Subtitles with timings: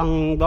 [0.00, 0.46] 상당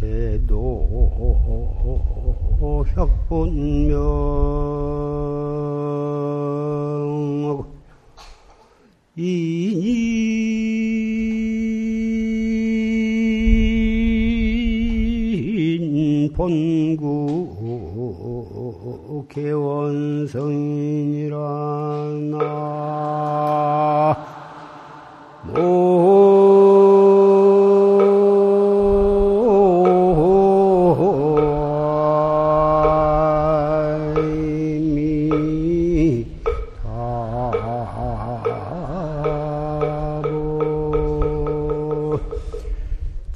[0.00, 0.84] 대도
[2.96, 4.53] 혁분명
[19.28, 21.36] 개원성인이라
[22.30, 22.64] 나.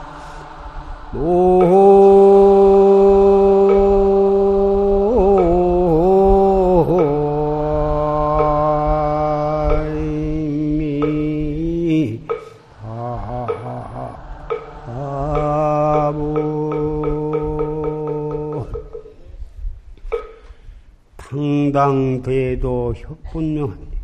[22.27, 23.97] 당당대도 혁분명한데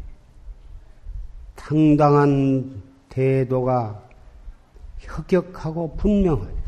[1.55, 4.01] 당당한 대도가
[4.97, 6.63] 혁격하고 분명하다.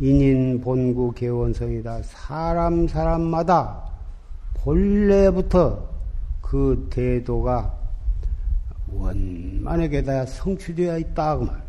[0.00, 2.02] 인인 본구 개원성이다.
[2.02, 3.84] 사람 사람마다
[4.54, 5.88] 본래부터
[6.40, 7.72] 그 대도가
[8.92, 11.38] 원만하게다 성취되어 있다.
[11.38, 11.62] 그 말.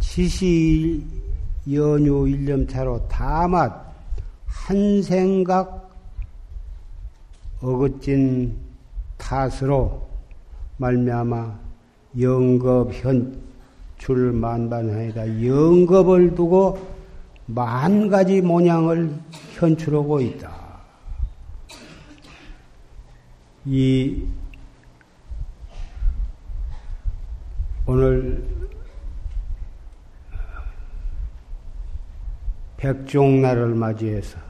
[0.00, 1.06] 지시
[1.70, 3.72] 연유 일념차로 다만
[4.46, 5.79] 한 생각
[7.62, 8.56] 어긋진
[9.18, 10.08] 탓으로
[10.78, 11.58] 말미암아
[12.18, 15.44] 영겁 현출 만반하이다.
[15.46, 16.78] 영겁을 두고
[17.46, 19.14] 만 가지 모양을
[19.52, 20.50] 현출하고 있다.
[23.66, 24.24] 이
[27.86, 28.42] 오늘
[32.78, 34.49] 백종날을 맞이해서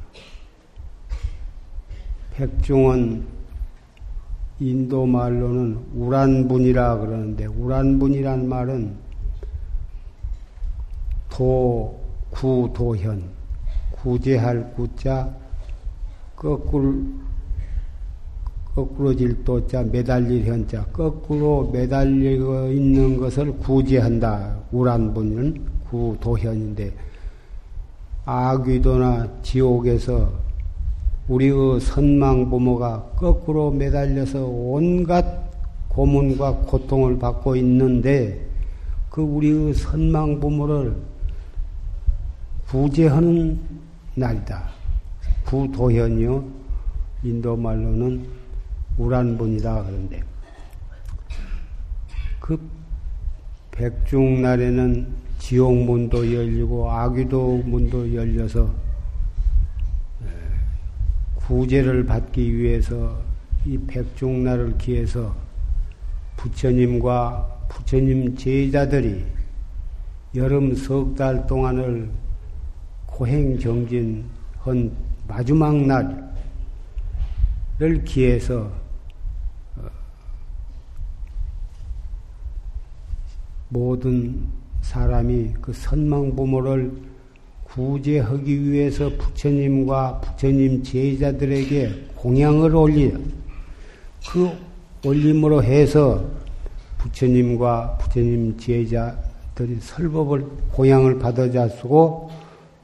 [2.40, 3.22] 백종은
[4.60, 8.94] 인도 말로는 우란분이라 그러는데 우란분이란 말은
[11.28, 12.00] 도,
[12.30, 13.24] 구, 도현
[13.92, 15.30] 구제할 구자
[16.34, 16.94] 거꾸로
[18.74, 24.56] 거꾸로질 도자 매달릴 현자 거꾸로 매달리고 있는 것을 구제한다.
[24.72, 26.94] 우란분은 구도현인데
[28.24, 30.49] 아귀도나 지옥에서
[31.30, 35.24] 우리의 선망 부모가 거꾸로 매달려서 온갖
[35.88, 38.44] 고문과 고통을 받고 있는데
[39.08, 40.96] 그 우리의 선망 부모를
[42.66, 43.60] 구제하는
[44.16, 44.70] 날이다.
[45.46, 46.44] 구도현이요.
[47.22, 48.26] 인도 말로는
[48.98, 50.20] 우란분이다 그런데
[52.40, 52.58] 그
[53.70, 55.06] 백중날에는
[55.38, 58.89] 지옥문도 열리고 아귀도 문도 열려서
[61.50, 63.20] 구제를 받기 위해서
[63.66, 65.34] 이 백중날을 기해서
[66.36, 69.24] 부처님과 부처님 제자들이
[70.36, 72.08] 여름 석 달 동안을
[73.06, 74.24] 고행정진한
[75.26, 76.30] 마지막 날을
[78.04, 78.70] 기해서
[83.70, 84.46] 모든
[84.82, 87.09] 사람이 그 선망부모를
[87.74, 93.10] 구제하기 위해서 부처님과 부처님 제자들에게 공양을 올려
[94.28, 94.50] 그
[95.04, 96.24] 올림으로 해서
[96.98, 102.30] 부처님과 부처님 제자들이 설법을 공양을 받아자쓰고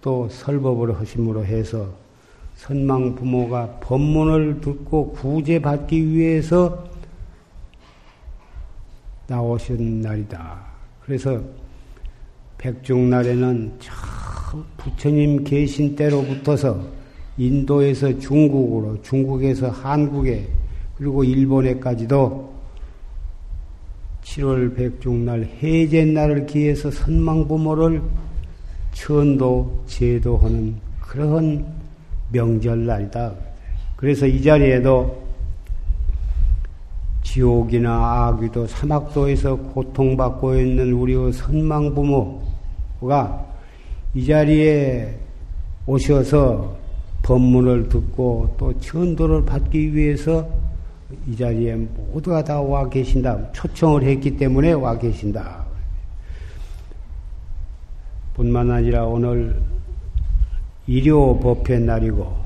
[0.00, 1.88] 또 설법을 하심으로 해서
[2.54, 6.86] 선망 부모가 법문을 듣고 구제받기 위해서
[9.26, 10.64] 나오신 날이다.
[11.04, 11.40] 그래서
[12.58, 13.92] 백중날에는 저
[14.76, 16.80] 부처님 계신 때로부터서
[17.38, 20.46] 인도에서 중국으로, 중국에서 한국에,
[20.96, 22.56] 그리고 일본에까지도
[24.22, 28.02] 7월 백중날 해제날을 기해서 선망부모를
[28.92, 31.64] 천도, 제도하는 그러한
[32.32, 33.32] 명절날이다.
[33.96, 35.26] 그래서 이 자리에도
[37.22, 43.45] 지옥이나 아귀도 사막도에서 고통받고 있는 우리의 선망 부모가
[44.14, 45.14] 이 자리에
[45.86, 46.76] 오셔서
[47.22, 50.48] 법문을 듣고 또 전도를 받기 위해서
[51.26, 53.52] 이 자리에 모두가 다 와 계신다.
[53.52, 55.64] 초청을 했기 때문에 와 계신다.
[58.34, 59.60] 뿐만 아니라 오늘
[60.86, 62.36] 일요 법회 날이고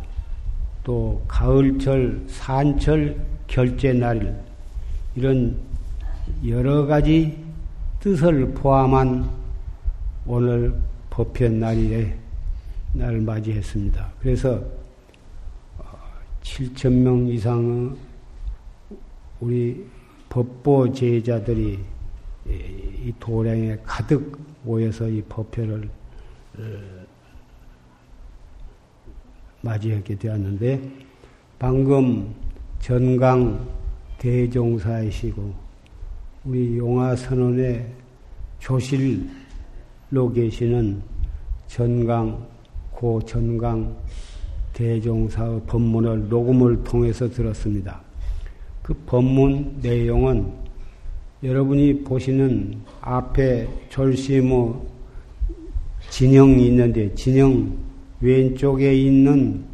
[0.84, 3.16] 또 가을철 산철
[3.46, 4.42] 결제 날
[5.16, 5.56] 이런
[6.46, 7.36] 여러 가지
[8.00, 9.28] 뜻을 포함한
[10.26, 10.74] 오늘
[11.20, 12.16] 법회 날에
[12.94, 14.12] 날 맞이했습니다.
[14.20, 14.64] 그래서
[16.42, 17.90] 7천 어, 명 이상의
[19.40, 19.84] 우리
[20.30, 21.78] 법보 제자들이
[22.48, 25.90] 이 도량에 가득 모여서 이 법회를
[26.56, 26.62] 어,
[29.60, 30.90] 맞이하게 되었는데
[31.58, 32.34] 방금
[32.78, 33.68] 전강
[34.16, 35.54] 대종사이시고
[36.46, 37.92] 우리 용화선언의
[38.58, 39.28] 조실
[40.10, 41.00] 로 계시는
[41.68, 42.46] 전강
[42.90, 43.96] 고 전강
[44.72, 48.00] 대종사의 법문을 녹음을 통해서 들었습니다.
[48.82, 50.52] 그 법문 내용은
[51.42, 54.84] 여러분이 보시는 앞에 졸시무
[56.10, 57.72] 진영이 있는데 진영
[58.20, 59.64] 왼쪽에 있는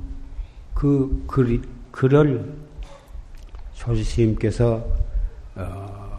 [0.75, 1.61] 그 글,
[1.91, 2.53] 글을
[3.75, 4.87] 조지스님께서
[5.55, 6.19] 어,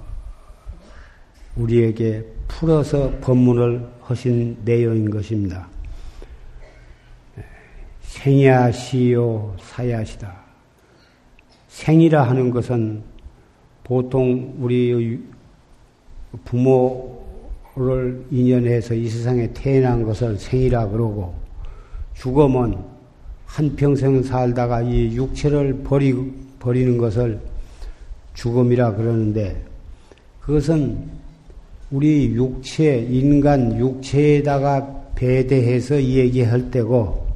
[1.56, 5.68] 우리에게 풀어서 법문을 하신 내용인 것입니다.
[8.00, 10.34] 생야시요 사야시다.
[11.68, 13.04] 생이라 하는 것은
[13.84, 15.22] 보통 우리
[16.46, 21.36] 부모를 인연해서 이 세상에 태어난 것을 생이라 그러고
[22.16, 22.78] 죽음은
[23.46, 26.14] 한평생 살다가 이 육체를 버리,
[26.60, 27.42] 버리는 것을
[28.36, 29.62] 죽음이라 그러는데
[30.40, 31.17] 그것은
[31.90, 37.28] 우리 육체, 인간 육체에다가 배대해서 얘기할 때고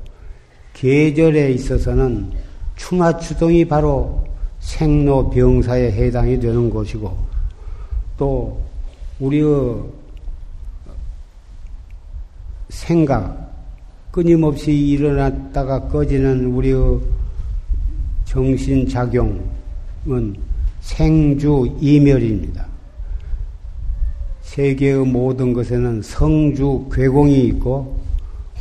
[0.73, 2.31] 계절에 있어서는
[2.75, 4.23] 충하추동이 바로
[4.59, 7.17] 생로병사에 해당이 되는 것이고
[8.17, 8.61] 또
[9.19, 9.83] 우리의
[12.69, 13.51] 생각
[14.11, 16.99] 끊임없이 일어났다가 꺼지는 우리의
[18.25, 19.41] 정신작용은
[20.81, 22.70] 생주 이멸입니다.
[24.51, 28.01] 세계의 모든 것에는 성주 괴공이 있고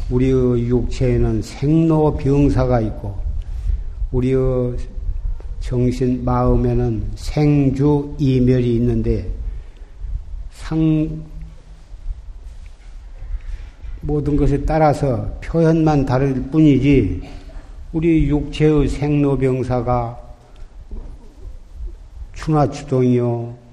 [0.09, 3.19] 우리의 육체에는 생로병사가 있고
[4.13, 4.77] 우리의
[5.59, 9.29] 정신 마음에는 생주 이멸이 있는데
[10.53, 11.25] 상
[14.01, 17.21] 모든 것에 따라서 표현만 다를 뿐이지
[17.93, 20.21] 우리 육체의 생로병사가
[22.35, 23.70] 추나추동이요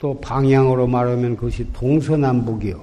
[0.00, 2.80] 또 방향으로 말하면 그것이 동서남북이요.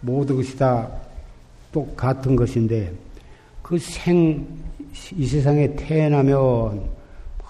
[0.00, 0.90] 모든 것이 다
[1.70, 2.92] 똑같은 것인데
[3.62, 4.44] 그 생,
[5.12, 6.82] 이 세상에 태어나면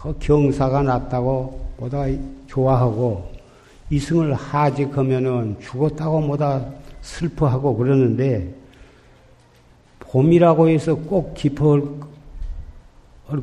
[0.02, 2.04] 그 경사가 났다고 보다
[2.46, 3.32] 좋아하고
[3.88, 6.66] 이승을 하직하면은 죽었다고 뭐다
[7.00, 8.52] 슬퍼하고 그러는데
[10.00, 11.80] 봄이라고 해서 꼭 기뻐할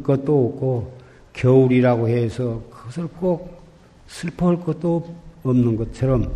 [0.04, 0.98] 것도 없고
[1.38, 3.62] 겨울이라고 해서 그것을 꼭
[4.08, 6.32] 슬퍼할 것도 없는 것처럼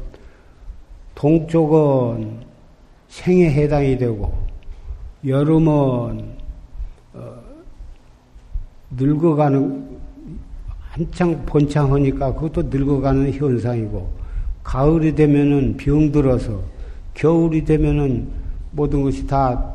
[1.15, 2.41] 동쪽은
[3.09, 4.33] 생에 해당이 되고
[5.25, 6.35] 여름은
[7.13, 7.35] 어,
[8.91, 9.99] 늙어가는
[10.79, 14.09] 한창 번창하니까 그것도 늙어가는 현상이고
[14.63, 16.61] 가을이 되면은 병들어서
[17.13, 18.27] 겨울이 되면은
[18.71, 19.73] 모든 것이 다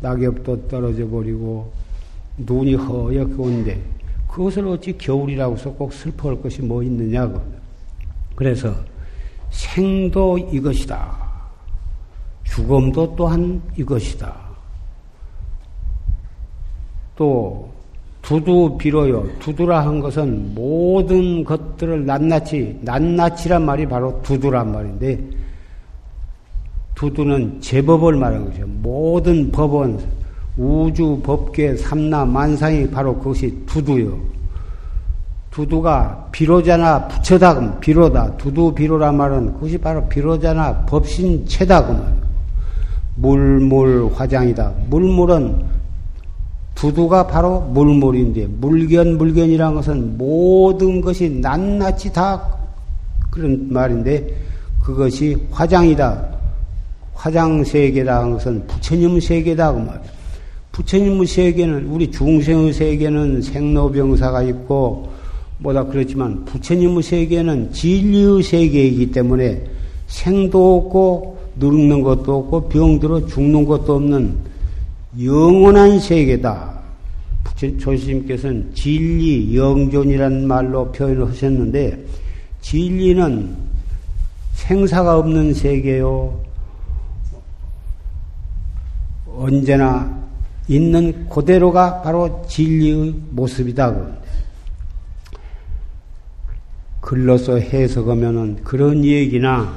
[0.00, 1.72] 낙엽도 떨어져 버리고
[2.38, 3.93] 눈이 허옇게 온데
[4.34, 7.40] 그것을 어찌 겨울이라고 해서 꼭 슬퍼할 것이 뭐 있느냐고.
[8.34, 8.74] 그래서
[9.50, 11.16] 생도 이것이다.
[12.42, 14.34] 죽음도 또한 이것이다.
[17.14, 17.72] 또
[18.22, 19.24] 두두 빌어요.
[19.38, 25.20] 두두라 한 것은 모든 것들을 낱낱이 낱낱이란 말이 바로 두두란 말인데
[26.96, 28.66] 두두는 제법을 말하는 거죠.
[28.66, 30.23] 모든 법은
[30.56, 34.18] 우주 법계 삼나 만상이 바로 그것이 두두요.
[35.50, 38.36] 두두가 비로자나 부처다 비로다.
[38.36, 42.14] 두두 비로라 말은 그것이 바로 비로자나 법신 체다 그 말.
[43.16, 44.72] 물물 화장이다.
[44.88, 45.64] 물물은
[46.74, 52.42] 두두가 바로 물물인데 물견 물견이라는 것은 모든 것이 낱낱이 다
[53.30, 54.26] 그런 말인데
[54.80, 56.34] 그것이 화장이다.
[57.14, 60.13] 화장 세계다 한 것은 부처님 세계다 그 말이야.
[60.74, 65.08] 부처님 세계는 우리 중생의 세계는 생로병사가 있고
[65.58, 69.64] 뭐다 그렇지만 부처님 세계는 진리의 세계이기 때문에
[70.08, 74.34] 생도 없고 늙는 것도 없고 병들어 죽는 것도 없는
[75.22, 76.74] 영원한 세계다.
[77.78, 82.04] 조시님께서는 진리, 영존이라는 말로 표현을 하셨는데
[82.62, 83.56] 진리는
[84.54, 86.36] 생사가 없는 세계요.
[89.36, 90.23] 언제나
[90.68, 93.94] 있는 그대로가 바로 진리의 모습이다.
[97.00, 99.74] 글로서 해석하면은 그런 얘기나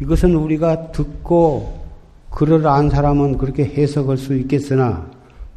[0.00, 1.84] 이것은 우리가 듣고
[2.30, 5.06] 글을 안 사람은 그렇게 해석할 수 있겠으나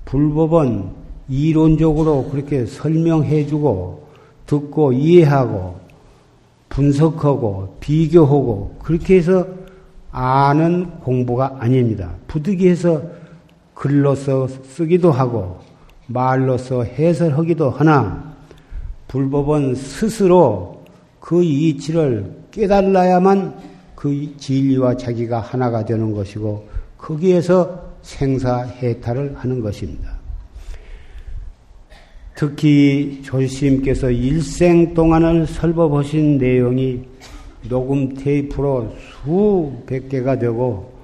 [0.05, 0.91] 불법은
[1.27, 4.07] 이론적으로 그렇게 설명해주고
[4.45, 5.79] 듣고 이해하고
[6.69, 9.45] 분석하고 비교하고 그렇게 해서
[10.11, 12.15] 아는 공부가 아닙니다.
[12.27, 13.01] 부득이해서
[13.77, 15.59] 글로서 쓰기도 하고
[16.07, 18.35] 말로서 해설하기도 하나
[19.07, 20.83] 불법은 스스로
[21.19, 23.55] 그 이치를 깨달아야만
[23.93, 26.67] 그 진리와 자기가 하나가 되는 것이고
[26.97, 30.17] 거기에서 생사해탈을 하는 것입니다.
[32.35, 37.01] 특히 조시님께서 일생 동안을 설법하신 내용이
[37.69, 40.96] 녹음 테이프로 수백 개가 되고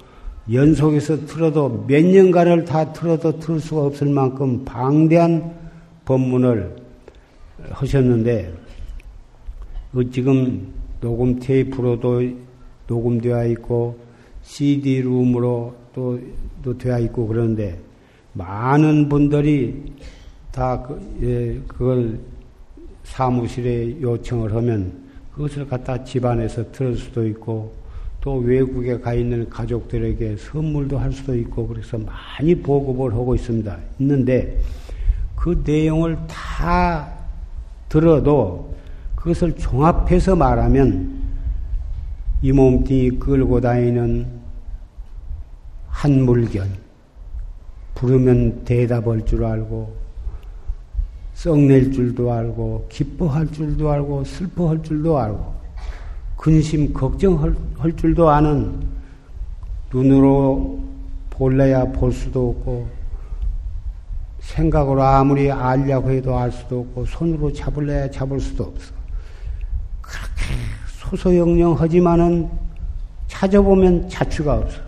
[0.51, 5.53] 연속해서 틀어도 몇 년간을 다 틀어도 틀을 수가 없을 만큼 방대한
[6.05, 6.75] 법문을
[7.69, 8.53] 하셨는데
[9.93, 12.21] 그 지금 녹음 테이프로도
[12.87, 13.97] 녹음되어 있고
[14.41, 16.19] CD룸으로 또,
[16.61, 17.79] 또 되어 있고 그런데
[18.33, 19.93] 많은 분들이
[20.51, 22.19] 다 그, 예, 그걸
[23.03, 27.82] 사무실에 요청을 하면 그것을 갖다 집안에서 틀을 수도 있고
[28.23, 33.77] 또 외국에 가 있는 가족들에게 선물도 할 수도 있고 그래서 많이 보급을 하고 있습니다.
[33.99, 34.61] 있는데
[35.35, 37.11] 그 내용을 다
[37.89, 38.73] 들어도
[39.17, 41.21] 그것을 종합해서 말하면
[42.41, 44.25] 이 몸뚱이 끌고 다니는
[45.89, 46.69] 한 물견.
[47.95, 49.95] 부르면 대답할 줄 알고,
[51.33, 55.62] 썩낼 줄도 알고, 기뻐할 줄도 알고, 슬퍼할 줄도 알고,
[56.43, 57.55] 근심, 걱정할
[57.95, 58.85] 줄도 아는
[59.93, 60.77] 눈으로
[61.29, 62.85] 볼래야 볼 수도 없고,
[64.41, 68.93] 생각으로 아무리 알려고 해도 알 수도 없고, 손으로 잡을래야 잡을 수도 없어.
[70.01, 70.53] 그렇게
[70.99, 72.49] 소소영령하지만은
[73.27, 74.81] 찾아보면 자취가 없어.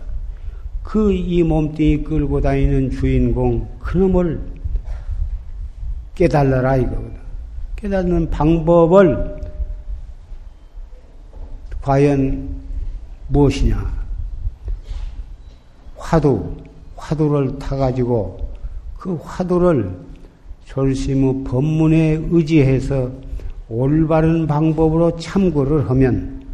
[0.82, 4.38] 그 이 몸뚱이 끌고 다니는 주인공 그놈을
[6.14, 7.16] 깨달아라 이거거든.
[7.76, 9.45] 깨닫는 방법을
[11.86, 12.48] 과연
[13.28, 13.78] 무엇이냐?
[15.96, 16.52] 화두,
[16.96, 18.40] 화두를 타가지고
[18.98, 19.96] 그 화두를
[20.64, 23.08] 졸심의 법문에 의지해서
[23.68, 26.44] 올바른 방법으로 참고를 하면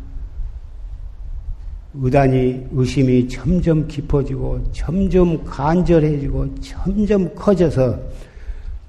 [1.94, 7.98] 의단이 의심이 점점 깊어지고 점점 간절해지고 점점 커져서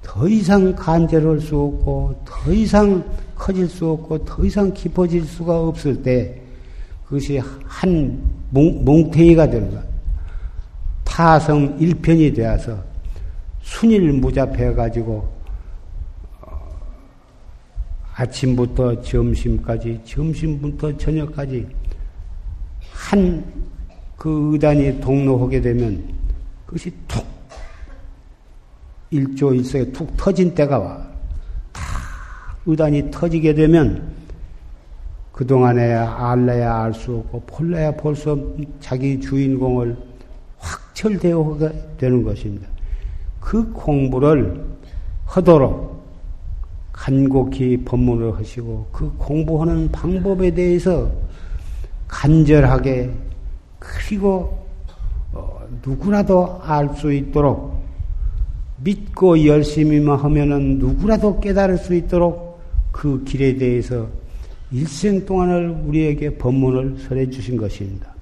[0.02, 3.02] 더 이상 간절할 수 없고 더 이상
[3.36, 6.40] 커질 수 없고 더 이상 깊어질 수가 없을 때
[7.06, 9.84] 그것이 한 몽, 몽탱이가 되는 것.
[11.04, 12.84] 타성 일편이 되어서
[13.62, 15.32] 순일 무잡해 가지고
[18.16, 21.68] 아침부터 점심까지, 점심부터 저녁까지
[22.92, 23.74] 한
[24.24, 26.02] 그 의단이 동로하게 되면
[26.66, 27.26] 그것이 툭
[29.12, 31.13] 일조 일석에 툭 터진 때가 와.
[32.64, 34.14] 다 의단이 터지게 되면
[35.32, 39.98] 그동안에 알래야 알 수 없고 볼래야 볼 수 없는 자기 주인공을
[40.58, 42.68] 확철대오하게 되는 것입니다.
[43.40, 44.64] 그 공부를
[45.26, 46.04] 하도록
[46.94, 51.12] 간곡히 법문을 하시고 그 공부하는 방법에 대해서
[52.08, 53.12] 간절하게
[53.80, 54.66] 그리고
[55.34, 57.82] 어, 누구라도 알 수 있도록
[58.84, 62.53] 믿고 열심히만 하면은 누구라도 깨달을 수 있도록
[62.94, 64.08] 그 길에 대해서
[64.72, 68.14] 일생 동안을 우리에게 법문을 설해 주신 것입니다.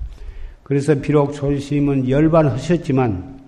[0.63, 3.39] 그래서 비록 조심은 열반하셨지만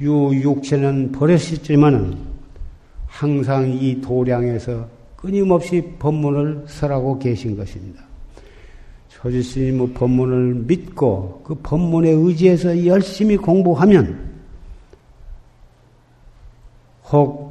[0.00, 2.16] 유 육체는 버렸었지만은
[3.06, 8.02] 항상 이 도량에서 끊임없이 법문을 설하고 계신 것입니다.
[9.08, 14.34] 조지스님의 법문을 믿고 그 법문에 의지해서 열심히 공부하면
[17.10, 17.45] 혹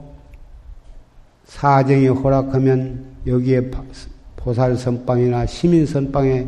[1.46, 3.72] 사정이 허락하면 여기에
[4.36, 6.48] 보살 선방이나 시민 선방에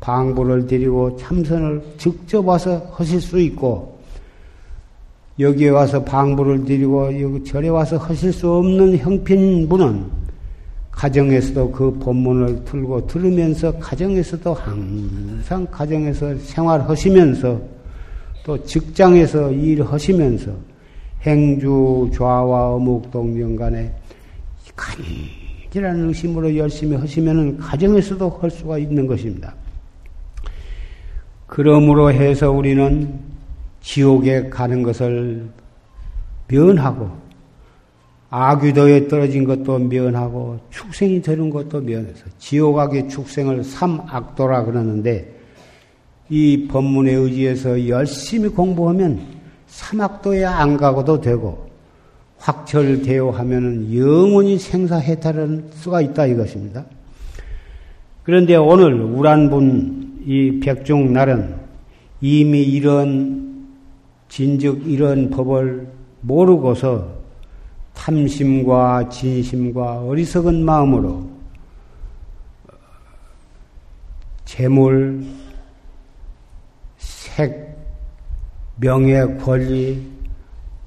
[0.00, 3.98] 방부를 드리고 참선을 직접 와서 하실 수 있고
[5.38, 10.04] 여기에 와서 방부를 드리고 여기 절에 와서 하실 수 없는 형편 분은
[10.90, 17.60] 가정에서도 그 본문을 틀고 들으면서 가정에서도 항상 가정에서 생활하시면서
[18.44, 20.52] 또 직장에서 일하시면서
[21.22, 23.92] 행주 좌와 어묵 동정 간에
[24.76, 29.54] 간절한 의심으로 열심히 하시면은 가정에서도 할 수가 있는 것입니다.
[31.46, 33.18] 그러므로 해서 우리는
[33.80, 35.48] 지옥에 가는 것을
[36.48, 37.10] 면하고
[38.30, 45.36] 아귀도에 떨어진 것도 면하고 축생이 되는 것도 면해서 지옥악의 축생을 삼악도라 그러는데
[46.28, 49.20] 이 법문에 의지해서 열심히 공부하면
[49.66, 51.69] 삼악도에 안 가고도 되고
[52.40, 56.84] 확철대오 하면은 영원히 생사해탈할 수가 있다 이것입니다.
[58.24, 61.54] 그런데 오늘 우란분 이 백중 날은
[62.20, 63.68] 이미 이런
[64.28, 65.88] 진즉 이런 법을
[66.22, 67.20] 모르고서
[67.94, 71.28] 탐심과 진심과 어리석은 마음으로
[74.44, 75.24] 재물,
[76.98, 77.76] 색,
[78.76, 80.02] 명예, 권리,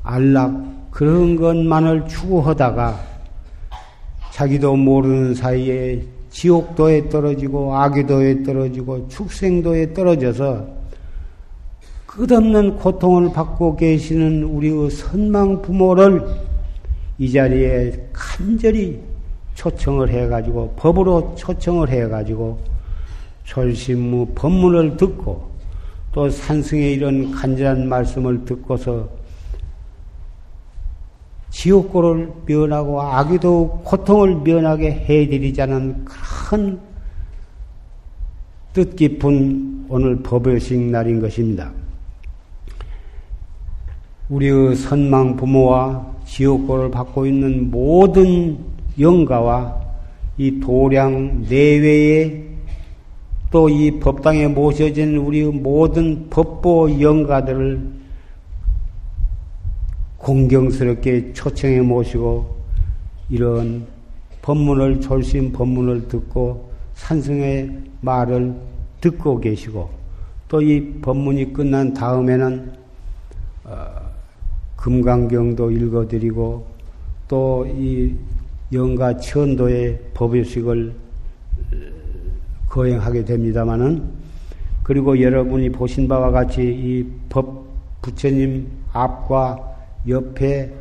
[0.03, 2.99] 안락 그런 것만을 추구하다가
[4.31, 10.67] 자기도 모르는 사이에 지옥도에 떨어지고 악의도에 떨어지고 축생도에 떨어져서
[12.05, 16.23] 끝없는 고통을 받고 계시는 우리의 선망 부모를
[17.17, 18.99] 이 자리에 간절히
[19.55, 22.59] 초청을 해가지고 법으로 초청을 해가지고
[23.45, 25.51] 졸심무 법문을 듣고
[26.11, 29.22] 또 산승의 이런 간절한 말씀을 듣고서
[31.53, 36.79] 지옥고를 면하고 아기도 고통을 면하게 해드리자는 큰
[38.73, 41.71] 뜻깊은 오늘 법요식 날인 것입니다.
[44.29, 48.57] 우리의 선망 부모와 지옥고를 받고 있는 모든
[48.99, 49.79] 영가와
[50.39, 52.43] 이 도량 내외에
[53.51, 58.02] 또 이 법당에 모셔진 우리 모든 법보 영가들을
[60.23, 62.55] 공경스럽게 초청해 모시고
[63.29, 63.85] 이런
[64.41, 68.55] 법문을 졸심 법문을 듣고 산승의 말을
[69.01, 69.89] 듣고 계시고
[70.47, 72.71] 또 이 법문이 끝난 다음에는
[73.65, 73.85] 어,
[74.77, 76.65] 금강경도 읽어드리고
[77.27, 78.13] 또 이
[78.71, 80.93] 영가 천도의 법요식을
[82.69, 84.03] 거행하게 됩니다마는
[84.83, 87.63] 그리고 여러분이 보신 바와 같이 이 법
[88.01, 89.72] 부처님 앞과
[90.07, 90.71] 옆에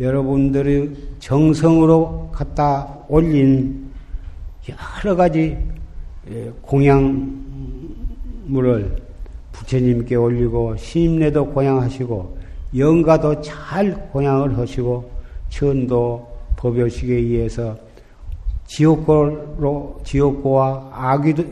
[0.00, 3.90] 여러분들의 정성으로 갖다 올린
[4.68, 5.56] 여러 가지
[6.30, 7.42] 예, 공양물을
[9.52, 12.38] 부처님께 올리고 심례도 공양하시고
[12.76, 15.10] 영가도 잘 공양을 하시고
[15.50, 17.76] 천도 법요식에 의해서
[18.66, 21.44] 지옥고로 지옥고와 아기도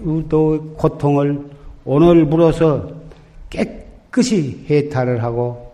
[0.76, 1.50] 고통을
[1.84, 2.90] 오늘 물어서
[3.50, 5.69] 깨끗이 해탈을 하고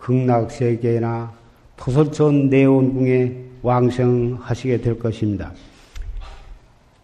[0.00, 1.32] 극락세계나
[1.76, 3.32] 토설촌 내원궁에
[3.62, 5.52] 왕성하시게 될 것입니다.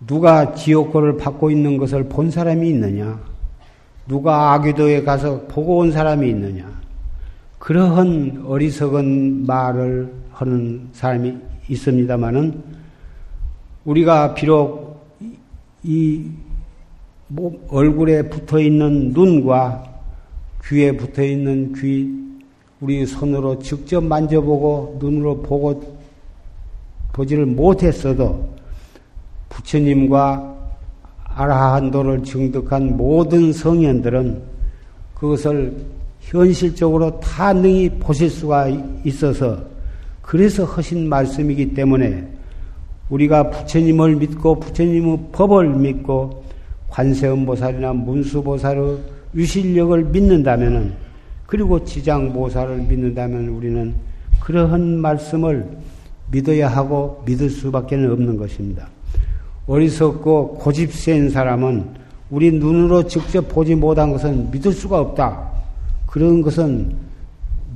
[0.07, 3.19] 누가 지옥고를 받고 있는 것을 본 사람이 있느냐?
[4.07, 6.71] 누가 아귀도에 가서 보고 온 사람이 있느냐?
[7.59, 11.37] 그러한 어리석은 말을 하는 사람이
[11.69, 12.63] 있습니다만은
[13.85, 15.07] 우리가 비록
[15.83, 16.31] 이
[17.69, 19.85] 얼굴에 붙어 있는 눈과
[20.65, 22.26] 귀에 붙어 있는 귀
[22.81, 25.97] 우리 손으로 직접 만져보고 눈으로 보고
[27.13, 28.49] 보지를 못했어도
[29.49, 30.55] 부처님과
[31.25, 34.43] 아라한도를 증득한 모든 성현들은
[35.15, 35.75] 그것을
[36.21, 38.69] 현실적으로 다 능히 보실 수가
[39.05, 39.59] 있어서
[40.21, 42.29] 그래서 하신 말씀이기 때문에
[43.09, 46.45] 우리가 부처님을 믿고 부처님의 법을 믿고
[46.91, 48.99] 관세음보살이나 문수보살의
[49.35, 51.06] 유실력을 믿는다면은
[51.47, 53.95] 그리고 지장보살을 믿는다면 우리는
[54.41, 55.67] 그러한 말씀을
[56.31, 58.89] 믿어야 하고 믿을 수밖에 없는 것입니다.
[59.67, 61.85] 어리석고 고집 센 사람은
[62.31, 65.51] 우리 눈으로 직접 보지 못한 것은 믿을 수가 없다.
[66.07, 66.97] 그런 것은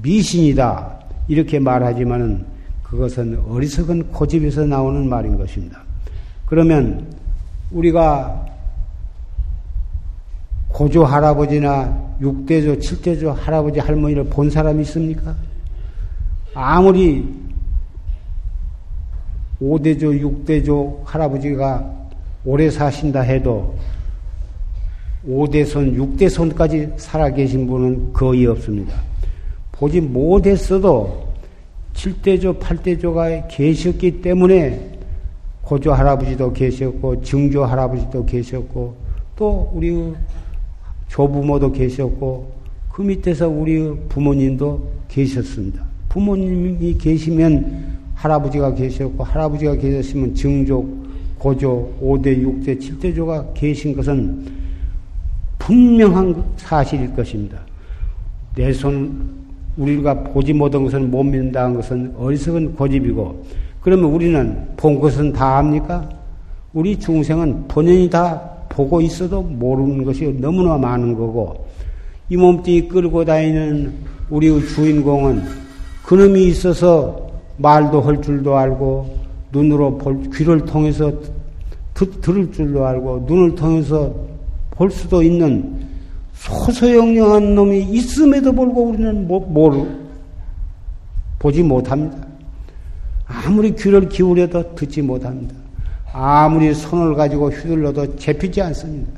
[0.02, 0.98] 미신이다.
[1.28, 2.44] 이렇게 말하지만은
[2.82, 5.80] 그것은 어리석은 고집에서 나오는 말인 것입니다.
[6.46, 7.06] 그러면
[7.70, 8.46] 우리가
[10.72, 15.34] 고조 할아버지나 6대조, 7대조 할아버지, 할머니를 본 사람이 있습니까?
[16.54, 17.26] 아무리
[19.60, 22.00] 5대조, 6대조 할아버지가
[22.44, 23.74] 오래 사신다 해도
[25.28, 28.94] 5대손, 6대손까지 살아계신 분은 거의 없습니다.
[29.72, 31.28] 보지 못했어도
[31.94, 34.98] 7대조, 8대조가 계셨기 때문에
[35.62, 38.94] 고조 할아버지도 계셨고, 증조 할아버지도 계셨고,
[39.36, 40.14] 또 우리
[41.10, 42.50] 조부모도 계셨고,
[42.88, 45.84] 그 밑에서 우리 부모님도 계셨습니다.
[46.08, 50.86] 부모님이 계시면 할아버지가 계셨고, 할아버지가 계셨으면 증조,
[51.38, 54.46] 고조, 5대, 6대, 7대조가 계신 것은
[55.58, 57.58] 분명한 사실일 것입니다.
[58.54, 59.40] 내 손,
[59.76, 63.44] 우리가 보지 못한 것은 못 믿는다는 것은 어리석은 고집이고,
[63.80, 66.08] 그러면 우리는 본 것은 다 압니까?
[66.72, 71.66] 우리 중생은 본연이 다 보고 있어도 모르는 것이 너무나 많은 거고,
[72.30, 73.92] 이 몸뚱이 끌고 다니는
[74.30, 75.42] 우리 주인공은
[76.04, 77.28] 그놈이 있어서
[77.58, 79.18] 말도 할 줄도 알고,
[79.52, 81.12] 눈으로 볼, 귀를 통해서
[81.92, 84.14] 듣, 들을 줄도 알고, 눈을 통해서
[84.70, 85.78] 볼 수도 있는
[86.32, 89.84] 소소영령한 놈이 있음에도 불구하고 우리는 뭐, 모르,
[91.38, 92.16] 보지 못합니다.
[93.26, 95.59] 아무리 귀를 기울여도 듣지 못합니다.
[96.12, 99.10] 아무리 손을 가지고 휘둘러도 잡히지 않습니다.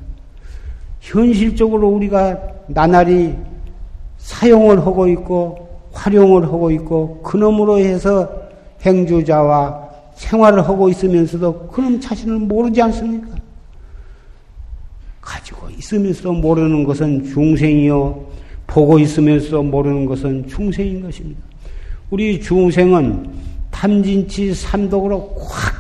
[1.01, 3.35] 현실적으로 우리가 나날이
[4.19, 8.31] 사용을 하고 있고 활용을 하고 있고 그놈으로 해서
[8.83, 9.83] 행주자와
[10.15, 13.29] 생활을 하고 있으면서도 그놈 자신을 모르지 않습니까?
[15.21, 18.33] 가지고 있으면서도 모르는 것은 중생이요.
[18.67, 21.41] 보고 있으면서도 모르는 것은 중생인 것입니다.
[22.11, 23.31] 우리 중생은
[23.71, 25.72] 탐진치 삼독으로 확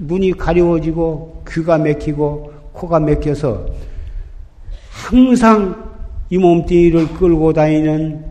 [0.00, 3.66] 눈이 가려워지고 귀가 맥히고 코가 맥혀서
[4.90, 5.90] 항상
[6.30, 8.24] 이 몸뚱이를 끌고 다니는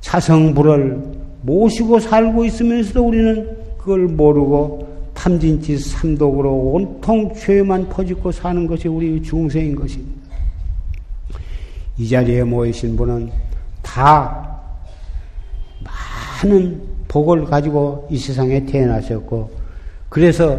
[0.00, 1.02] 자성불을
[1.42, 9.74] 모시고 살고 있으면서도 우리는 그걸 모르고 탐진치 삼독으로 온통 죄만 퍼짓고 사는 것이 우리 중생인
[9.74, 10.20] 것입니다.
[11.98, 13.30] 이 자리에 모이신 분은
[13.82, 14.60] 다
[16.42, 19.59] 많은 복을 가지고 이 세상에 태어나셨고,
[20.10, 20.58] 그래서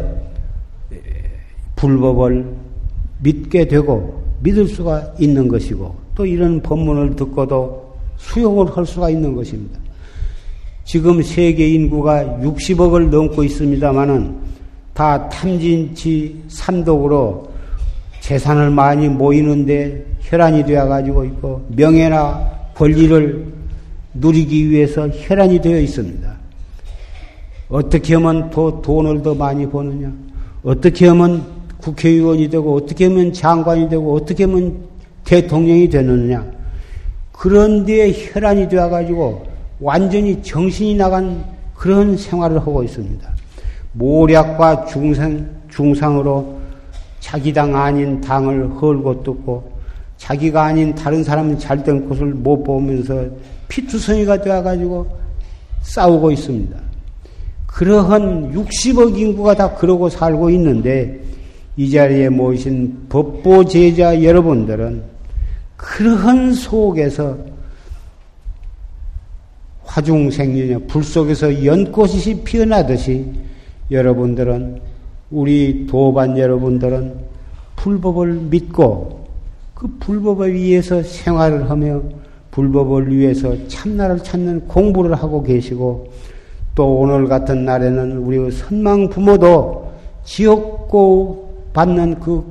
[1.76, 2.44] 불법을
[3.20, 9.78] 믿게 되고 믿을 수가 있는 것이고, 또 이런 법문을 듣고도 수용을 할 수가 있는 것입니다.
[10.84, 14.36] 지금 세계 인구가 60억을 넘고 있습니다만은
[14.94, 17.50] 다 탐진치 삼독으로
[18.20, 23.52] 재산을 많이 모이는데 혈안이 되어 가지고 있고 명예나 권리를
[24.14, 26.31] 누리기 위해서 혈안이 되어 있습니다.
[27.72, 30.12] 어떻게 하면 더 돈을 더 많이 버느냐?
[30.62, 31.42] 어떻게 하면
[31.78, 34.76] 국회의원이 되고 어떻게 하면 장관이 되고 어떻게 하면
[35.24, 36.44] 대통령이 되느냐?
[37.32, 39.46] 그런데 혈안이 되어 가지고
[39.80, 41.42] 완전히 정신이 나간
[41.74, 43.26] 그런 생활을 하고 있습니다.
[43.92, 46.58] 모략과 중상, 중상으로
[47.20, 49.72] 자기 당 아닌 당을 헐고 뜯고
[50.18, 53.24] 자기가 아닌 다른 사람 잘된 것을 못 보면서
[53.68, 55.06] 피투성이가 되어 가지고
[55.80, 56.91] 싸우고 있습니다.
[57.72, 61.20] 그러한 60억 인구가 다 그러고 살고 있는데
[61.76, 65.02] 이 자리에 모이신 법보 제자 여러분들은
[65.76, 67.36] 그러한 속에서
[69.84, 73.26] 화중생년의 불 속에서 연꽃이 피어나듯이
[73.90, 74.80] 여러분들은
[75.30, 77.14] 우리 도반 여러분들은
[77.76, 79.26] 불법을 믿고
[79.74, 82.02] 그 불법을 위해서 생활을 하며
[82.50, 86.12] 불법을 위해서 참나를 찾는 공부를 하고 계시고
[86.74, 89.92] 또 오늘 같은 날에는 우리 선망 부모도
[90.24, 92.44] 지옥고 받는 그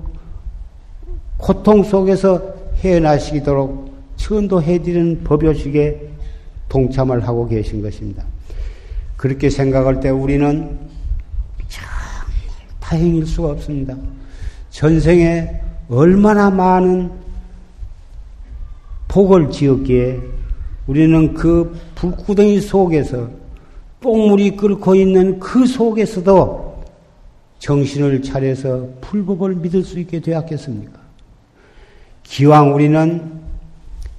[1.38, 6.10] 고통 속에서 헤어나시도록 천도해드리는 법요식에
[6.70, 8.24] 동참을 하고 계신 것입니다.
[9.18, 10.78] 그렇게 생각할 때 우리는
[11.68, 11.88] 참
[12.80, 13.96] 다행일 수가 없습니다.
[14.70, 17.12] 전생에 얼마나 많은
[19.08, 20.20] 복을 지었기에
[20.88, 23.41] 우리는 그 불구덩이 속에서
[24.02, 26.82] 뽕물이 끓고 있는 그 속에서도
[27.60, 31.00] 정신을 차려서 불법을 믿을 수 있게 되었겠습니까?
[32.24, 33.22] 기왕 우리는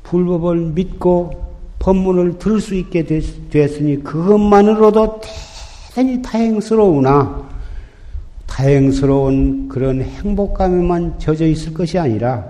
[0.05, 1.33] 불법을 믿고
[1.81, 3.25] 법문을 들을 수 있게 됐,
[3.81, 5.21] 으니 그것만으로도
[5.90, 7.49] 대단히 다행스러우나
[8.47, 12.45] 다행스러운 그런 행복감에만 젖어 있을 것이 아니라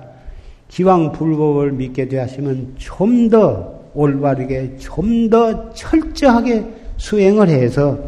[0.68, 7.98] 기왕 불법을 믿게 되었으면 좀 더 올바르게 좀 더 철저하게 수행을 해서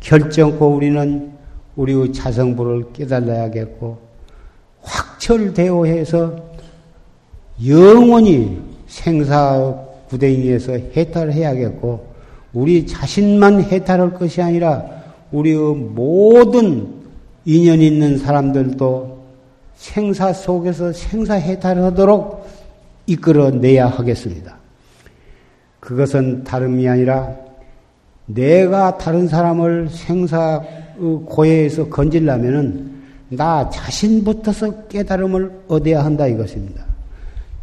[0.00, 1.30] 결정코 우리는
[1.76, 3.98] 우리의 자성부를 깨달아야겠고
[4.80, 6.36] 확철대오해서
[7.66, 9.74] 영원히 생사
[10.08, 12.06] 구덩이에서 해탈을 해야겠고
[12.54, 14.84] 우리 자신만 해탈할 것이 아니라
[15.32, 16.88] 우리의 모든
[17.44, 19.20] 인연 있는 사람들도
[19.76, 22.48] 생사 속에서 생사 해탈하도록
[23.06, 24.56] 이끌어내야 하겠습니다.
[25.78, 27.49] 그것은 다름이 아니라
[28.26, 30.62] 내가 다른 사람을 생사
[31.26, 32.90] 고해에서 건질려면은
[33.30, 36.84] 나 자신부터서 깨달음을 얻어야 한다 이것입니다.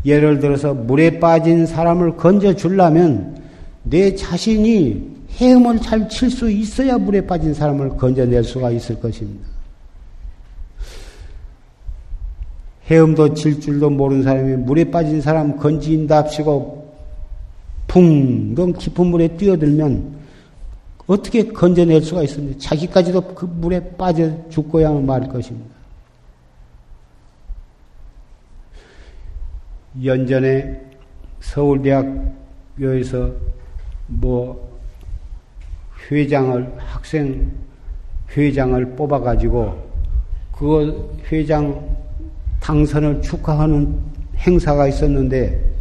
[0.05, 3.37] 예를 들어서 물에 빠진 사람을 건져 주려면
[3.83, 9.45] 내 자신이 헤엄을 잘 칠 수 있어야 물에 빠진 사람을 건져낼 수가 있을 것입니다.
[12.89, 16.87] 헤엄도 칠 줄도 모르는 사람이 물에 빠진 사람 건진답시고
[17.87, 20.15] 붕덩 깊은 물에 뛰어들면
[21.07, 22.59] 어떻게 건져낼 수가 있습니까?
[22.59, 25.75] 자기까지도 그 물에 빠져 죽고야 말 것입니다.
[30.03, 30.79] 연전에
[31.39, 33.31] 서울대학교에서
[34.07, 34.77] 뭐
[36.11, 37.51] 회장을 학생
[38.35, 39.87] 회장을 뽑아가지고
[40.51, 41.97] 그 회장
[42.59, 43.97] 당선을 축하하는
[44.37, 45.77] 행사가 있었는데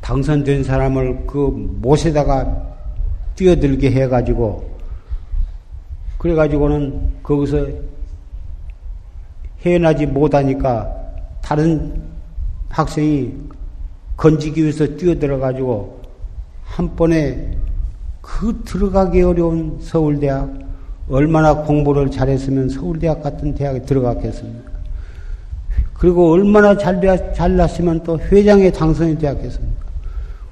[0.00, 1.36] 당선된 사람을 그
[1.80, 2.67] 못에다가
[3.38, 4.68] 뛰어들게 해가지고
[6.18, 7.68] 그래가지고는 거기서
[9.64, 10.92] 해나지 못하니까
[11.40, 12.02] 다른
[12.68, 13.32] 학생이
[14.16, 16.00] 건지기 위해서 뛰어들어가지고
[16.64, 17.56] 한 번에
[18.20, 20.52] 그 들어가기 어려운 서울대학
[21.08, 24.72] 얼마나 공부를 잘했으면 서울대학 같은 대학에 들어갔겠습니까?
[25.94, 27.00] 그리고 얼마나 잘,
[27.32, 29.84] 잘났으면 또 회장에 당선이 되었겠습니까?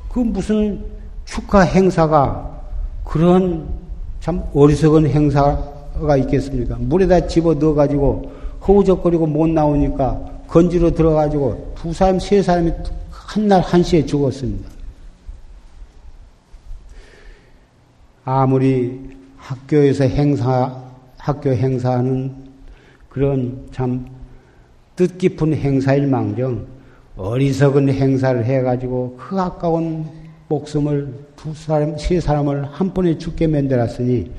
[0.08, 0.84] 그 무슨
[1.24, 2.55] 축하 행사가
[3.06, 3.66] 그런
[4.20, 6.76] 참 어리석은 행사가 있겠습니까?
[6.80, 8.32] 물에다 집어 넣어가지고
[8.66, 12.72] 허우적거리고 못 나오니까 건지로 들어가지고 두 사람, 세 사람이
[13.10, 14.68] 한날 한시에 죽었습니다.
[18.24, 20.82] 아무리 학교에서 행사,
[21.16, 22.34] 학교 행사하는
[23.08, 24.06] 그런 참
[24.96, 26.66] 뜻깊은 행사일 망정
[27.16, 34.30] 어리석은 행사를 해가지고 그 아까운 목숨을 두 사람, 세 사람을 한 번에 죽게 만들었으니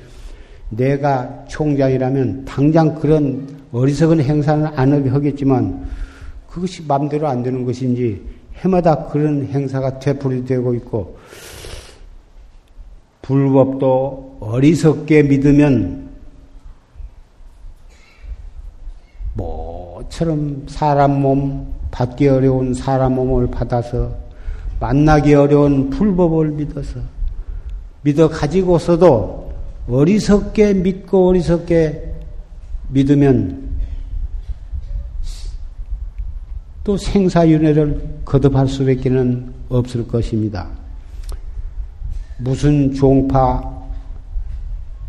[0.70, 5.86] 내가 총장이라면 당장 그런 어리석은 행사는 안 하겠지만
[6.48, 8.22] 그것이 마음대로 안 되는 것인지
[8.56, 11.18] 해마다 그런 행사가 되풀이되고 있고
[13.22, 16.08] 불법도 어리석게 믿으면
[19.34, 24.27] 뭐처럼 사람 몸 받기 어려운 사람 몸을 받아서
[24.80, 27.00] 만나기 어려운 불법을 믿어서
[28.02, 29.52] 믿어 가지고서도
[29.88, 32.14] 어리석게 믿고 어리석게
[32.88, 33.68] 믿으면
[36.84, 40.68] 또 생사윤회를 거듭할 수밖에 는 없을 것입니다.
[42.38, 43.62] 무슨 종파,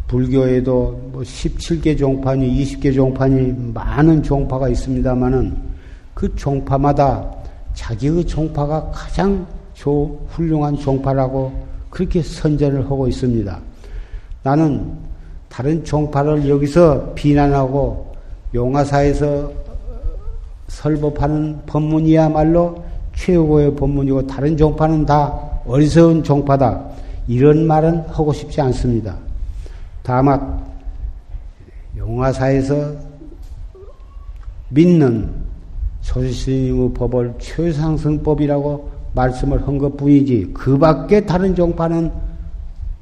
[0.08, 5.56] 불교에도 뭐 17개 종파니 20개 종파니 많은 종파가 있습니다만은
[6.14, 7.32] 그 종파마다
[7.76, 9.48] 자기의 종파가 가장
[9.80, 11.54] 조, 훌륭한 종파라고
[11.90, 13.60] 그렇게 선전을 하고 있습니다.
[14.44, 14.92] 나는
[15.48, 18.14] 다른 종파를 여기서 비난하고
[18.54, 19.50] 용화사에서
[20.68, 22.84] 설법하는 법문이야말로
[23.16, 25.34] 최고의 법문이고 다른 종파는 다
[25.66, 26.86] 어리석은 종파다.
[27.30, 29.16] 이런 말은 하고 싶지 않습니다.
[30.04, 30.62] 다만
[31.96, 32.96] 용화사에서
[34.70, 35.30] 믿는
[36.02, 42.12] 소스님의 법을 최상승법이라고 말씀을 한 것 뿐이지 그 밖에 다른 종파는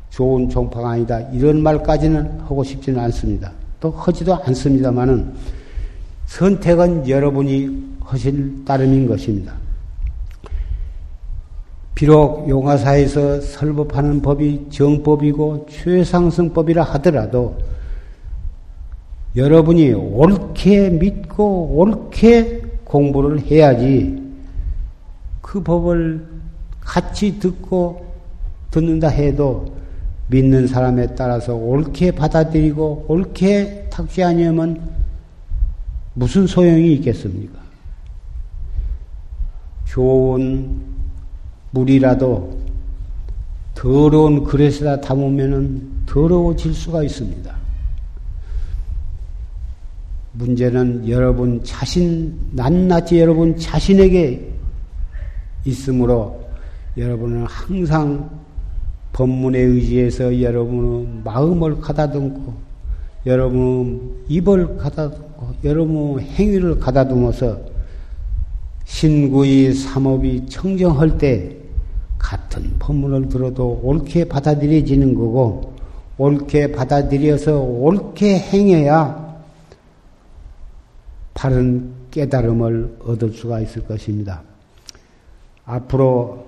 [0.10, 1.19] 좋은 종파가 아니다.
[1.32, 3.51] 이런 말까지는 하고 싶지는 않습니다.
[3.80, 5.34] 또 하지도 않습니다만은
[6.25, 9.53] 선택은 여러분이 하실 따름인 것입니다.
[11.93, 17.58] 비록 용화사에서 설법하는 법이 정법이고 최상승법이라 하더라도
[19.36, 24.26] 여러분이 옳게 믿고 옳게 공부를 해야지
[25.47, 26.27] 그 법을
[26.81, 28.05] 같이 듣고
[28.69, 29.73] 듣는다 해도
[30.27, 34.81] 믿는 사람에 따라서 옳게 받아들이고 옳게 탁지 아니하면
[36.15, 37.60] 무슨 소용이 있겠습니까?
[39.86, 40.81] 좋은
[41.71, 42.60] 물이라도
[43.73, 47.55] 더러운 그릇에다 담으면 더러워질 수가 있습니다.
[50.33, 54.56] 문제는 여러분 자신, 낱낱이 여러분 자신에게
[55.67, 56.39] 있으므로
[56.97, 58.30] 여러분은 항상
[59.13, 62.53] 법문에 의지해서 여러분의 마음을 가다듬고
[63.25, 63.99] 여러분의
[64.30, 67.60] 입을 가다듬고 여러분의 행위를 가다듬어서
[68.86, 71.56] 신구의 삼업이 청정할 때
[72.17, 75.73] 같은 법문을 들어도 옳게 받아들여지는 거고
[76.17, 79.27] 옳게 받아들여서 옳게 행해야
[81.34, 84.41] 바른 깨달음을 얻을 수가 있을 것입니다.
[85.67, 86.45] 앞으로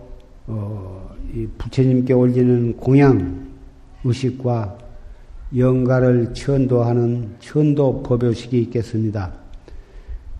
[0.48, 1.10] 어,
[1.58, 3.48] 부처님께 올리는 공양
[4.04, 4.78] 의식과
[5.56, 9.32] 영가를 천도하는 천도 법요식이 있겠습니다.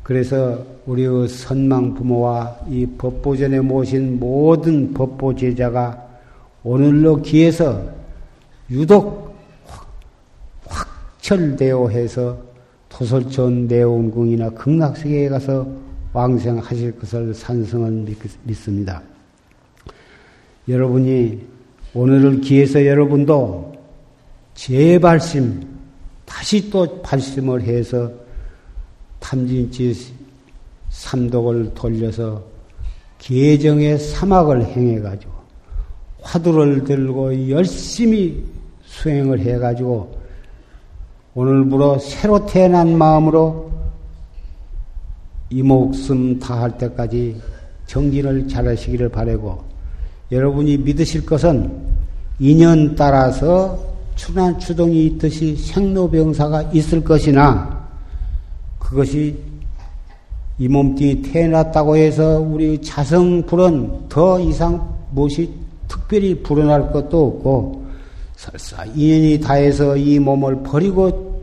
[0.02, 6.08] 그래서 우리의 선망 부모와 이 법보전에 모신 모든 법보 제자가
[6.64, 7.84] 오늘로 기해서
[8.72, 9.36] 유독
[10.66, 10.88] 확
[11.22, 12.38] 철되어 해서
[12.88, 15.68] 토설촌 내원궁이나 극락세계에 가서
[16.14, 18.06] 왕생하실 것을 산성을
[18.44, 19.02] 믿습니다.
[20.68, 21.40] 여러분이
[21.94, 23.74] 오늘을 기해서 여러분도
[24.54, 25.68] 재발심,
[26.26, 28.12] 다시 또 발심을 해서
[29.20, 30.14] 탐진치
[30.90, 32.44] 삼독을 돌려서
[33.20, 35.32] 계정의 사막을 행해가지고
[36.22, 38.44] 화두를 들고 열심히
[38.86, 40.20] 수행을 해가지고
[41.36, 43.72] 오늘부로 새로 태어난 마음으로
[45.50, 47.36] 이 목숨 다할 때까지
[47.88, 49.64] 정진을 잘 하시기를 바라고
[50.32, 51.72] 여러분이 믿으실 것은
[52.40, 53.80] 인연 따라서
[54.16, 57.88] 추난 추동이 있듯이 생로병사가 있을 것이나
[58.78, 59.38] 그것이
[60.58, 65.50] 이 몸뚱이 태어났다고 해서 우리 자성불은 더 이상 무엇이
[65.88, 67.86] 특별히 불어날 것도 없고
[68.36, 71.42] 설사 인연이 다해서 이 몸을 버리고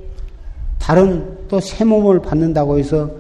[0.79, 3.11] 다른 또 새 몸을 받는다고 해서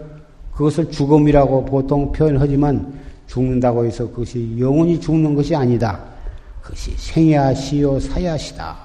[0.56, 6.02] 그것을 죽음이라고 보통 표현하지만 죽는다고 해서 그것이 영원히 죽는 것이 아니다.
[6.62, 8.76] 그것이 생야시요 사야시다.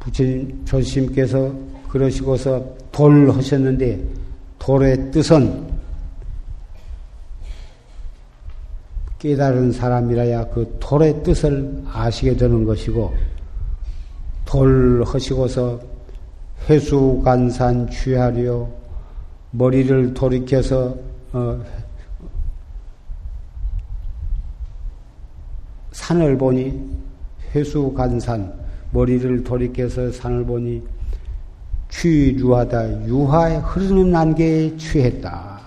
[0.00, 1.52] 부처님 조심께서
[1.88, 4.02] 그러시고서 돌 하셨는데
[4.58, 5.70] 돌의 뜻은
[9.20, 13.14] 깨달은 사람이라야 그 돌의 뜻을 아시게 되는 것이고
[14.44, 15.80] 돌 하시고서
[16.68, 18.81] 해수간산 취하려
[19.52, 20.96] 머리를 돌이켜서
[21.32, 21.62] 어,
[25.92, 26.80] 산을 보니
[27.54, 28.52] 해수간산
[28.92, 30.82] 머리를 돌이켜서 산을 보니
[31.90, 35.60] 취유하다 유하에 흐르는 안개에 취했다.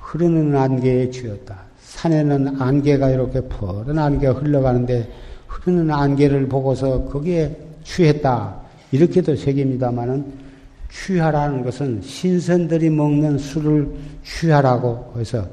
[0.00, 1.56] 흐르는 안개에 취했다.
[1.82, 5.12] 산에는 안개가 이렇게 푸른 안개가 흘러가는데
[5.46, 8.56] 흐르는 안개를 보고서 거기에 취했다.
[8.92, 10.47] 이렇게도 새깁니다마는
[10.90, 13.88] 취하라는 것은 신선들이 먹는 술을
[14.24, 15.46] 취하라고 해서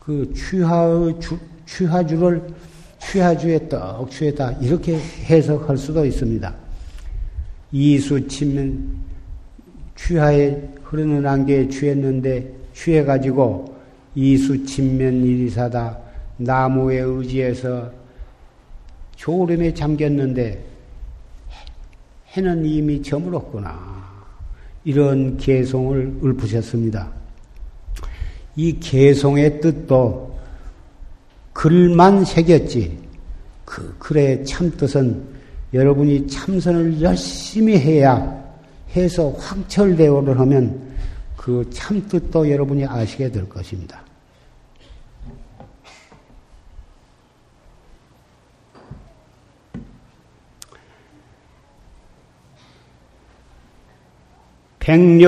[0.00, 2.42] 그 취하의 주, 취하주를
[3.00, 4.52] 취하주에 떡 취했다.
[4.60, 6.54] 이렇게 해석할 수도 있습니다.
[7.72, 9.06] 이수 치면
[9.96, 13.76] 취하에 흐르는 안개에 취했는데 취해가지고
[14.14, 15.98] 이수 침면 일이사다
[16.36, 17.90] 나무에 의지해서
[19.16, 20.64] 졸음에 잠겼는데
[22.32, 23.95] 해는 이미 저물었구나.
[24.86, 27.10] 이런 개송을 읊으셨습니다.
[28.54, 30.38] 이 개송의 뜻도
[31.52, 32.96] 글만 새겼지.
[33.64, 35.24] 그 글의 참뜻은
[35.74, 38.44] 여러분이 참선을 열심히 해야
[38.94, 40.80] 해서 확철대오를 하면
[41.36, 44.05] 그 참뜻도 여러분이 아시게 될 것입니다.
[54.86, 55.26] 백년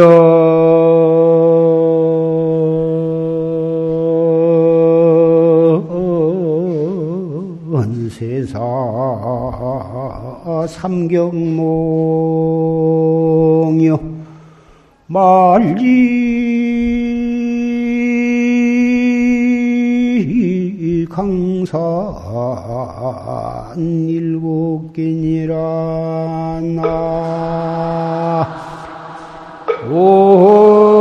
[8.08, 8.56] 세사
[10.68, 11.58] 삼경몽여
[15.08, 15.88] 말리
[21.10, 21.82] 강산
[24.08, 27.47] 일곱 개니라 나
[29.90, 30.97] ओ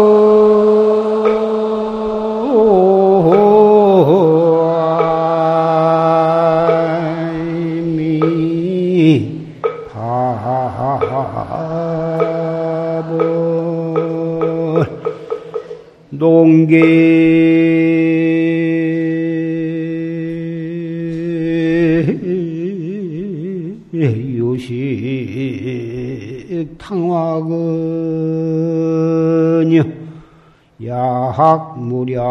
[31.36, 32.22] 약무량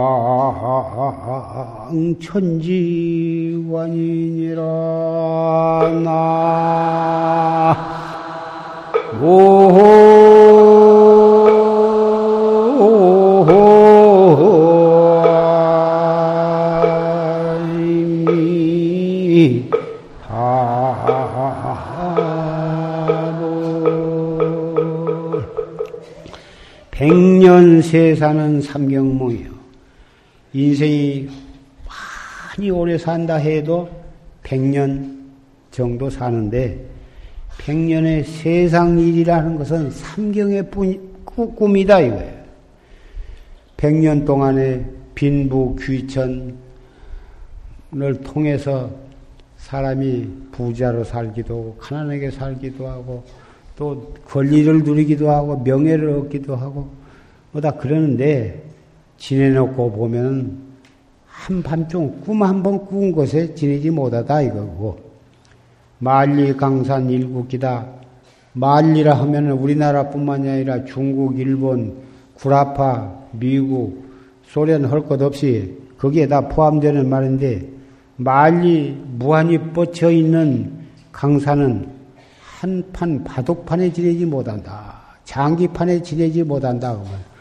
[2.20, 3.72] 천지관이니라
[6.04, 7.76] 나
[27.86, 29.50] 세사는 삼경몽이요.
[30.52, 31.28] 인생이
[31.86, 33.88] 많이 오래 산다 해도
[34.42, 35.30] 백년
[35.70, 36.84] 정도 사는데
[37.58, 40.70] 백년의 세상 일이라는 것은 삼경의
[41.24, 42.36] 꿈이다 이거예요.
[43.76, 44.84] 백년 동안의
[45.14, 46.54] 빈부 귀천을
[48.24, 48.90] 통해서
[49.58, 53.24] 사람이 부자로 살기도 하고 가난하게 살기도 하고
[53.76, 57.05] 또 권리를 누리기도 하고 명예를 얻기도 하고
[57.56, 58.62] 뭐다 그러는데
[59.18, 60.58] 지내놓고 보면
[61.26, 64.98] 한밤중 꿈 한 번 꾸은 것에 지내지 못하다 이거고
[65.98, 67.86] 만리 강산 일국기다
[68.52, 71.94] 만리라 하면 우리나라뿐만이 아니라 중국, 일본,
[72.34, 74.04] 구라파, 미국,
[74.44, 77.68] 소련 할 것 없이 거기에 다 포함되는 말인데
[78.16, 80.72] 만리 무한히 뻗쳐 있는
[81.12, 81.88] 강산은
[82.60, 84.94] 한판 바둑판에 지내지 못한다.
[85.24, 86.92] 장기판에 지내지 못한다.
[86.92, 87.35] 그러면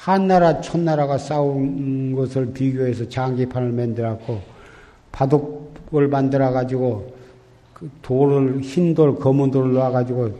[0.00, 4.40] 한나라 천나라가 싸운 것을 비교해서 장기판을 만들었고
[5.12, 7.12] 바둑을 만들어 가지고
[7.74, 10.30] 그 돌을 흰 돌, 검은 돌을 놔 가지고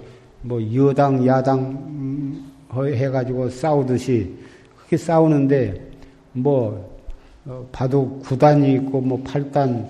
[0.41, 2.43] 뭐 여당 야당
[2.75, 4.35] 해 가지고 싸우듯이
[4.79, 5.91] 그렇게 싸우는데
[6.33, 6.99] 뭐
[7.45, 9.87] 어, 바둑 9단이 있고 뭐 8단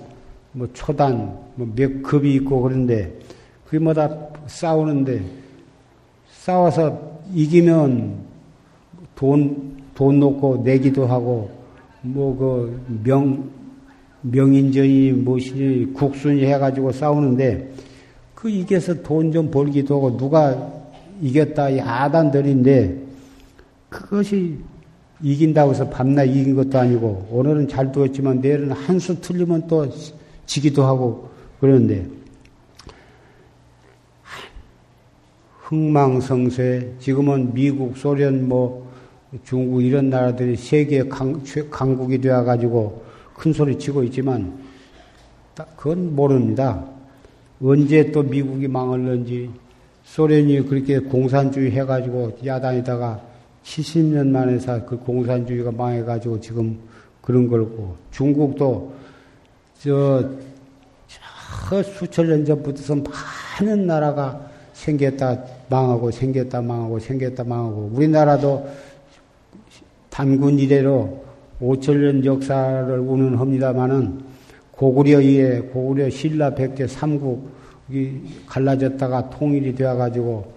[0.51, 3.16] 뭐 초단 뭐몇 급이 있고 그런데
[3.66, 4.11] 그게 뭐다
[4.49, 5.23] 싸우는데
[6.29, 8.30] 싸워서 이기면
[9.21, 11.51] 돈, 돈 놓고 내기도 하고
[12.01, 13.51] 뭐 그 명,
[14.23, 17.71] 명인전이 무엇이니 국순이 해가지고 싸우는데
[18.35, 20.73] 그 이겨서 돈 좀 벌기도 하고 누가
[21.21, 22.97] 이겼다 야단들인데
[23.91, 24.57] 그것이
[25.23, 29.87] 이긴다고 해서 밤낮 이긴 것도 아니고 오늘은 잘 두었지만 내일은 한 수 틀리면 또
[30.47, 31.29] 지기도 하고
[31.61, 32.07] 그러는데
[35.64, 38.89] 흥망성쇠 지금은 미국, 소련, 뭐
[39.45, 43.05] 중국 이런 나라들이 세계 강, 강국이 되어 가지고
[43.35, 44.53] 큰 소리 치고 있지만
[45.76, 46.85] 그건 모릅니다.
[47.62, 49.51] 언제 또 미국이 망할는지
[50.05, 53.20] 소련이 그렇게 공산주의 해가지고 야단에다가
[53.64, 56.78] 70년 만에서 그 공산주의가 망해가지고 지금
[57.20, 58.93] 그런 걸고 중국도
[59.81, 60.28] 저,
[61.68, 62.97] 저 수천 년 전부터
[63.61, 68.66] 많은 나라가 생겼다 망하고 생겼다 망하고 생겼다 망하고 우리나라도
[70.11, 71.25] 단군 이래로
[71.61, 74.21] 5천년 역사를 운운합니다마는
[74.73, 80.53] 고구려 이에 고구려 신라 백제 삼국이 갈라졌다가 통일이 되어가지고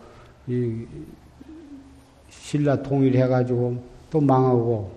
[0.47, 0.85] 이
[2.29, 3.77] 신라 통일해가지고
[4.09, 4.91] 또 망하고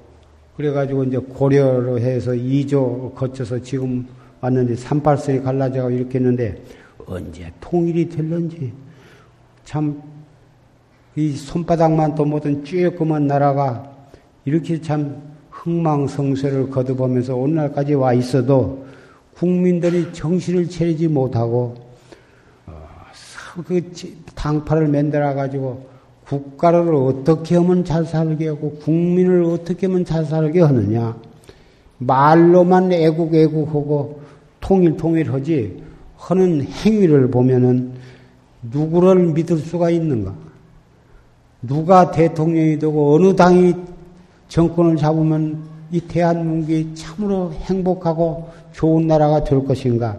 [0.56, 4.06] 그래가지고 이제 고려로 해서 2조 거쳐서 지금
[4.40, 6.62] 왔는데 38세에 갈라져가 이렇게 했는데
[7.06, 8.72] 언제 통일이 될런지
[9.64, 10.16] 참
[11.16, 13.95] 이 손바닥만 또 못한 쬐끄만 나라가
[14.46, 15.20] 이렇게 참
[15.50, 18.86] 흥망성쇠를 거듭하면서 오늘날까지 와 있어도
[19.34, 21.74] 국민들이 정신을 차리지 못하고
[22.64, 22.72] 어,
[23.66, 23.92] 그
[24.34, 25.86] 당파를 만들어 가지고
[26.24, 31.16] 국가를 어떻게 하면 잘 살게 하고 국민을 어떻게 하면 잘 살게 하느냐
[31.98, 34.20] 말로만 애국 애국하고
[34.60, 35.82] 통일 통일하지
[36.16, 37.92] 하는 행위를 보면은
[38.62, 40.34] 누구를 믿을 수가 있는가?
[41.62, 43.74] 누가 대통령이 되고 어느 당이
[44.48, 50.18] 정권을 잡으면 이 대한민국이 참으로 행복하고 좋은 나라가 될 것인가?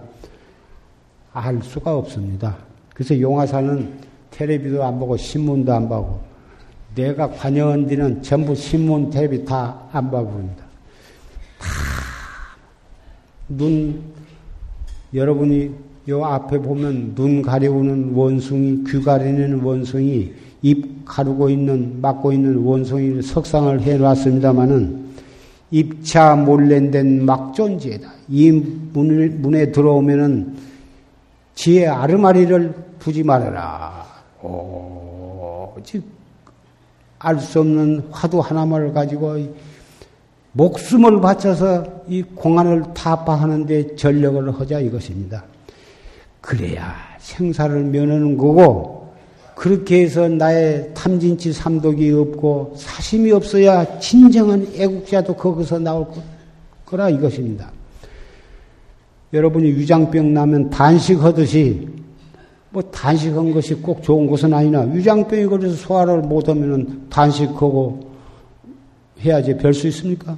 [1.34, 2.58] 알 수가 없습니다.
[2.94, 3.94] 그래서 용화사는
[4.32, 6.20] 텔레비도 안 보고 신문도 안 보고
[6.96, 10.66] 내가 관여한 데는 전부 신문, 텔레비 다안 보고 그럽니다.
[13.50, 14.02] 눈,
[15.14, 15.72] 여러분이
[16.10, 23.24] 요 앞에 보면 눈 가려우는 원숭이, 귀 가리는 원숭이, 입 가르고 있는, 막고 있는 원숭이를
[23.24, 25.08] 석상을 해 놨습니다마는
[25.72, 28.10] 입차 몰랜된 막존지에다.
[28.30, 30.55] 이 문을, 문에 들어오면은
[31.55, 34.05] 지혜 아르마리를 두지 말아라.
[34.41, 36.03] 오직
[37.20, 39.38] 알 수 없는 화두 하나만을 가지고
[40.51, 45.43] 목숨을 바쳐서 이 공안을 타파하는데 전력을 하자 이것입니다.
[46.41, 48.97] 그래야 생사를 면하는 거고
[49.58, 56.05] 그렇게 해서 나의 탐진치 삼독이 없고 사심이 없어야 진정한 애국자도 거기서 나올
[56.86, 57.72] 거라 이것입니다.
[59.34, 61.88] 여러분이 위장병 나면 단식하듯이
[62.70, 68.12] 뭐 단식한 것이 꼭 좋은 것은 아니나 위장병이 걸려서 소화를 못하면 단식하고
[69.20, 70.38] 해야지 별 수 있습니까?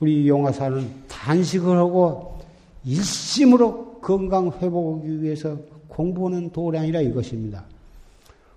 [0.00, 2.38] 우리 용화사는 단식을 하고
[2.82, 5.58] 일심으로 건강 회복하기 위해서
[5.88, 7.66] 공부하는 도량이라 이것입니다.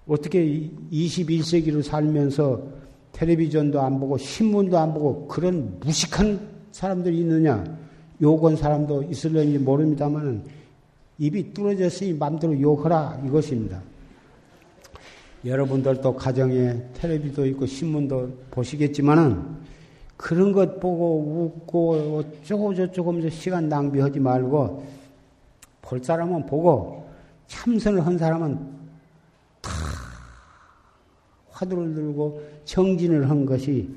[0.07, 2.61] 어떻게 21세기로 살면서
[3.11, 6.39] 텔레비전도 안 보고 신문도 안 보고 그런 무식한
[6.71, 7.63] 사람들이 있느냐?
[8.21, 10.43] 욕은 사람도 있을는지 모릅니다만은
[11.17, 13.81] 입이 뚫어졌으니 맘대로 욕하라 이것입니다.
[15.45, 19.65] 여러분들도 가정에 텔레비도 있고 신문도 보시겠지만은
[20.17, 24.85] 그런 것 보고 웃고 어쩌고 저쩌고 하면서 시간 낭비하지 말고
[25.81, 27.07] 볼 사람은 보고
[27.47, 28.74] 참선을 한 사람은 다
[31.55, 33.89] 화두를 들고 정진을 한 것이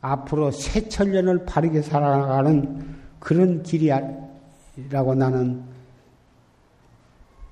[0.00, 2.84] 앞으로 새천년을 바르게 살아가는
[3.18, 5.62] 그런 길이라고 나는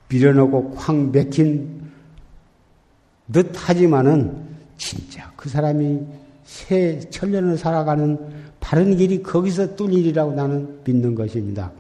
[0.09, 1.91] 밀어넣고 쾅 맥힌
[3.33, 6.01] 듯 하지만은 진짜 그 사람이
[6.45, 8.19] 새 천년을 살아가는
[8.61, 11.73] 바른 길이 거기서 뚫리리라고 나는 믿는 것입니다.